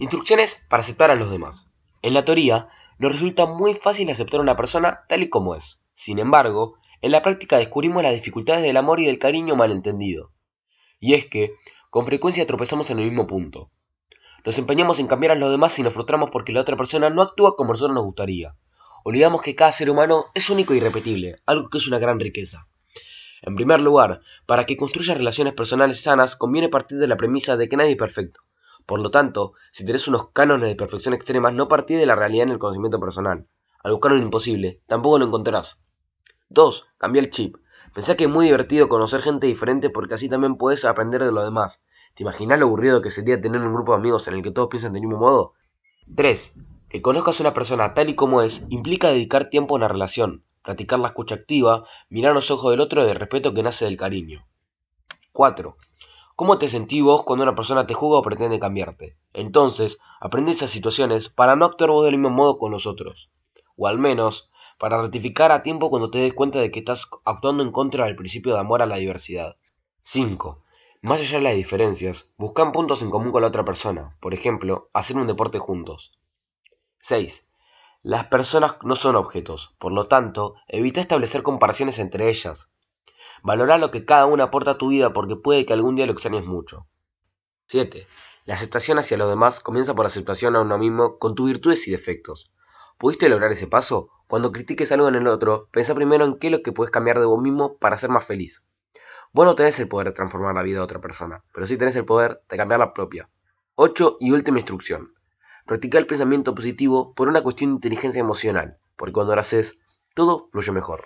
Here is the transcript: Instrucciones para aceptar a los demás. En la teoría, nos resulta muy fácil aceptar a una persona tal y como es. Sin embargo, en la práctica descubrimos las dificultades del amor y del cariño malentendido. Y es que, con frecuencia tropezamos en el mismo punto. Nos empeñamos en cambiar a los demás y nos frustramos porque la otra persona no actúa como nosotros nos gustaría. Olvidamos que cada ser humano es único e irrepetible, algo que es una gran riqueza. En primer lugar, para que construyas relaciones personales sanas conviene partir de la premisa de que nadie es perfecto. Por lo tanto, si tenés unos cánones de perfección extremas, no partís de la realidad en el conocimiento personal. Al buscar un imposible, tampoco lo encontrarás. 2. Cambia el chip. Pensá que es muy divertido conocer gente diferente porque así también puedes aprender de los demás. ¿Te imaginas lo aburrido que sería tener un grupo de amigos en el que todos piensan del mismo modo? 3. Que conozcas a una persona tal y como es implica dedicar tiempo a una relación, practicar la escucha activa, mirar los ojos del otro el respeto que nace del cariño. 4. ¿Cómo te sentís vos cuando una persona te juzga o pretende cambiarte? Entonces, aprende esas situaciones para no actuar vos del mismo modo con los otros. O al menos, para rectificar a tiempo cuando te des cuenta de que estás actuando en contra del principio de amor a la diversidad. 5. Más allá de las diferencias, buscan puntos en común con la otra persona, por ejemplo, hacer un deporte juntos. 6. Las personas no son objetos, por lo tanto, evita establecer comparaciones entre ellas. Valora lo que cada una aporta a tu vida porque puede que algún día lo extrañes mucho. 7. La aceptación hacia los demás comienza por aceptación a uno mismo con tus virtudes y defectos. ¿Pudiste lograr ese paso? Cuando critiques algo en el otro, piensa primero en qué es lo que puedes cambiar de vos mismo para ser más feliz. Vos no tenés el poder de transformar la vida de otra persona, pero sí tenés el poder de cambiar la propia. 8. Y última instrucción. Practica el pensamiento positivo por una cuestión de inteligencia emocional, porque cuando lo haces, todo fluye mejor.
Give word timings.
Instrucciones 0.00 0.64
para 0.68 0.80
aceptar 0.80 1.10
a 1.10 1.16
los 1.16 1.28
demás. 1.28 1.70
En 2.02 2.14
la 2.14 2.24
teoría, 2.24 2.68
nos 2.98 3.10
resulta 3.10 3.46
muy 3.46 3.74
fácil 3.74 4.08
aceptar 4.10 4.38
a 4.38 4.44
una 4.44 4.56
persona 4.56 5.00
tal 5.08 5.24
y 5.24 5.28
como 5.28 5.56
es. 5.56 5.80
Sin 5.94 6.20
embargo, 6.20 6.76
en 7.02 7.10
la 7.10 7.20
práctica 7.20 7.58
descubrimos 7.58 8.04
las 8.04 8.14
dificultades 8.14 8.62
del 8.62 8.76
amor 8.76 9.00
y 9.00 9.06
del 9.06 9.18
cariño 9.18 9.56
malentendido. 9.56 10.30
Y 11.00 11.14
es 11.14 11.26
que, 11.26 11.52
con 11.90 12.06
frecuencia 12.06 12.46
tropezamos 12.46 12.90
en 12.90 13.00
el 13.00 13.06
mismo 13.06 13.26
punto. 13.26 13.72
Nos 14.44 14.56
empeñamos 14.58 15.00
en 15.00 15.08
cambiar 15.08 15.32
a 15.32 15.34
los 15.34 15.50
demás 15.50 15.76
y 15.80 15.82
nos 15.82 15.94
frustramos 15.94 16.30
porque 16.30 16.52
la 16.52 16.60
otra 16.60 16.76
persona 16.76 17.10
no 17.10 17.20
actúa 17.20 17.56
como 17.56 17.72
nosotros 17.72 17.96
nos 17.96 18.04
gustaría. 18.04 18.54
Olvidamos 19.02 19.42
que 19.42 19.56
cada 19.56 19.72
ser 19.72 19.90
humano 19.90 20.26
es 20.34 20.48
único 20.48 20.74
e 20.74 20.76
irrepetible, 20.76 21.40
algo 21.44 21.70
que 21.70 21.78
es 21.78 21.88
una 21.88 21.98
gran 21.98 22.20
riqueza. 22.20 22.68
En 23.42 23.56
primer 23.56 23.80
lugar, 23.80 24.20
para 24.46 24.64
que 24.64 24.76
construyas 24.76 25.16
relaciones 25.16 25.54
personales 25.54 26.00
sanas 26.02 26.36
conviene 26.36 26.68
partir 26.68 26.98
de 26.98 27.08
la 27.08 27.16
premisa 27.16 27.56
de 27.56 27.68
que 27.68 27.76
nadie 27.76 27.92
es 27.92 27.96
perfecto. 27.96 28.40
Por 28.88 29.00
lo 29.00 29.10
tanto, 29.10 29.52
si 29.70 29.84
tenés 29.84 30.08
unos 30.08 30.30
cánones 30.30 30.70
de 30.70 30.74
perfección 30.74 31.12
extremas, 31.12 31.52
no 31.52 31.68
partís 31.68 31.98
de 31.98 32.06
la 32.06 32.14
realidad 32.14 32.44
en 32.46 32.52
el 32.52 32.58
conocimiento 32.58 32.98
personal. 32.98 33.46
Al 33.84 33.92
buscar 33.92 34.14
un 34.14 34.22
imposible, 34.22 34.80
tampoco 34.86 35.18
lo 35.18 35.26
encontrarás. 35.26 35.82
2. 36.48 36.86
Cambia 36.96 37.20
el 37.20 37.28
chip. 37.28 37.58
Pensá 37.92 38.16
que 38.16 38.24
es 38.24 38.30
muy 38.30 38.46
divertido 38.46 38.88
conocer 38.88 39.20
gente 39.20 39.46
diferente 39.46 39.90
porque 39.90 40.14
así 40.14 40.30
también 40.30 40.56
puedes 40.56 40.86
aprender 40.86 41.22
de 41.22 41.32
los 41.32 41.44
demás. 41.44 41.82
¿Te 42.14 42.22
imaginas 42.22 42.58
lo 42.58 42.64
aburrido 42.64 43.02
que 43.02 43.10
sería 43.10 43.38
tener 43.38 43.60
un 43.60 43.74
grupo 43.74 43.92
de 43.92 43.98
amigos 43.98 44.26
en 44.26 44.32
el 44.32 44.42
que 44.42 44.52
todos 44.52 44.68
piensan 44.70 44.94
del 44.94 45.02
mismo 45.02 45.18
modo? 45.18 45.52
3. 46.16 46.54
Que 46.88 47.02
conozcas 47.02 47.40
a 47.40 47.42
una 47.42 47.52
persona 47.52 47.92
tal 47.92 48.08
y 48.08 48.14
como 48.14 48.40
es 48.40 48.64
implica 48.70 49.08
dedicar 49.08 49.50
tiempo 49.50 49.74
a 49.74 49.76
una 49.76 49.88
relación, 49.88 50.46
practicar 50.64 50.98
la 50.98 51.08
escucha 51.08 51.34
activa, 51.34 51.84
mirar 52.08 52.32
los 52.32 52.50
ojos 52.50 52.70
del 52.70 52.80
otro 52.80 53.06
el 53.06 53.14
respeto 53.16 53.52
que 53.52 53.62
nace 53.62 53.84
del 53.84 53.98
cariño. 53.98 54.46
4. 55.32 55.76
¿Cómo 56.38 56.56
te 56.56 56.68
sentís 56.68 57.02
vos 57.02 57.24
cuando 57.24 57.42
una 57.42 57.56
persona 57.56 57.88
te 57.88 57.94
juzga 57.94 58.20
o 58.20 58.22
pretende 58.22 58.60
cambiarte? 58.60 59.18
Entonces, 59.32 59.98
aprende 60.20 60.52
esas 60.52 60.70
situaciones 60.70 61.30
para 61.30 61.56
no 61.56 61.64
actuar 61.64 61.90
vos 61.90 62.04
del 62.04 62.14
mismo 62.14 62.30
modo 62.30 62.58
con 62.58 62.70
los 62.70 62.86
otros. 62.86 63.28
O 63.76 63.88
al 63.88 63.98
menos, 63.98 64.48
para 64.78 65.02
rectificar 65.02 65.50
a 65.50 65.64
tiempo 65.64 65.90
cuando 65.90 66.12
te 66.12 66.18
des 66.18 66.32
cuenta 66.32 66.60
de 66.60 66.70
que 66.70 66.78
estás 66.78 67.10
actuando 67.24 67.64
en 67.64 67.72
contra 67.72 68.04
del 68.04 68.14
principio 68.14 68.54
de 68.54 68.60
amor 68.60 68.82
a 68.82 68.86
la 68.86 68.98
diversidad. 68.98 69.56
5. 70.02 70.62
Más 71.02 71.18
allá 71.18 71.38
de 71.38 71.42
las 71.42 71.56
diferencias, 71.56 72.30
buscan 72.38 72.70
puntos 72.70 73.02
en 73.02 73.10
común 73.10 73.32
con 73.32 73.42
la 73.42 73.48
otra 73.48 73.64
persona, 73.64 74.16
por 74.20 74.32
ejemplo, 74.32 74.90
hacer 74.92 75.16
un 75.16 75.26
deporte 75.26 75.58
juntos. 75.58 76.20
6. 77.00 77.48
Las 78.04 78.26
personas 78.26 78.76
no 78.84 78.94
son 78.94 79.16
objetos, 79.16 79.74
por 79.80 79.90
lo 79.90 80.06
tanto, 80.06 80.54
evita 80.68 81.00
establecer 81.00 81.42
comparaciones 81.42 81.98
entre 81.98 82.28
ellas. 82.30 82.70
Valora 83.42 83.78
lo 83.78 83.90
que 83.90 84.04
cada 84.04 84.26
una 84.26 84.44
aporta 84.44 84.72
a 84.72 84.78
tu 84.78 84.88
vida 84.88 85.12
porque 85.12 85.36
puede 85.36 85.66
que 85.66 85.72
algún 85.72 85.96
día 85.96 86.06
lo 86.06 86.12
extrañes 86.12 86.46
mucho. 86.46 86.86
7. 87.66 88.06
La 88.44 88.54
aceptación 88.54 88.98
hacia 88.98 89.18
los 89.18 89.28
demás 89.28 89.60
comienza 89.60 89.94
por 89.94 90.06
aceptación 90.06 90.56
a 90.56 90.62
uno 90.62 90.78
mismo 90.78 91.18
con 91.18 91.34
tus 91.34 91.46
virtudes 91.46 91.86
y 91.86 91.90
defectos. 91.90 92.50
¿Pudiste 92.96 93.28
lograr 93.28 93.52
ese 93.52 93.66
paso? 93.66 94.10
Cuando 94.26 94.52
critiques 94.52 94.90
algo 94.90 95.08
en 95.08 95.14
el 95.14 95.26
otro, 95.26 95.68
piensa 95.70 95.94
primero 95.94 96.24
en 96.24 96.38
qué 96.38 96.48
es 96.48 96.52
lo 96.52 96.62
que 96.62 96.72
puedes 96.72 96.90
cambiar 96.90 97.20
de 97.20 97.26
vos 97.26 97.42
mismo 97.42 97.76
para 97.76 97.98
ser 97.98 98.10
más 98.10 98.24
feliz. 98.24 98.64
Vos 99.32 99.44
no 99.44 99.54
tenés 99.54 99.78
el 99.78 99.88
poder 99.88 100.08
de 100.08 100.14
transformar 100.14 100.54
la 100.54 100.62
vida 100.62 100.78
de 100.78 100.84
otra 100.84 101.00
persona, 101.00 101.44
pero 101.52 101.66
sí 101.66 101.76
tenés 101.76 101.94
el 101.96 102.06
poder 102.06 102.42
de 102.48 102.56
cambiar 102.56 102.80
la 102.80 102.94
propia. 102.94 103.28
8. 103.74 104.16
Y 104.20 104.32
última 104.32 104.58
instrucción. 104.58 105.12
Practica 105.66 105.98
el 105.98 106.06
pensamiento 106.06 106.54
positivo 106.54 107.12
por 107.14 107.28
una 107.28 107.42
cuestión 107.42 107.70
de 107.70 107.74
inteligencia 107.74 108.20
emocional, 108.20 108.78
porque 108.96 109.12
cuando 109.12 109.34
lo 109.34 109.40
haces, 109.42 109.78
todo 110.14 110.48
fluye 110.50 110.72
mejor. 110.72 111.04